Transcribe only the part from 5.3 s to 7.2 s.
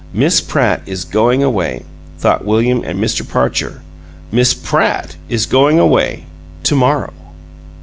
going away to morrow!"